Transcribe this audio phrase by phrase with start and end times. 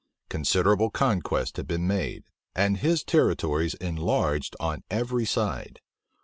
[0.31, 2.23] Considerable conquests had been made,
[2.55, 5.79] and his territories enlarged on every side.